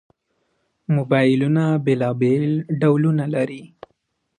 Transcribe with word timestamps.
موبایلونه 0.95 1.63
بېلابېل 1.85 2.45
ډولونه 2.79 3.25
لري. 3.35 3.63